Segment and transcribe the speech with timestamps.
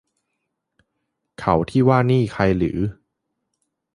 [1.39, 2.79] เขาที่ว่านี่ใครหรือ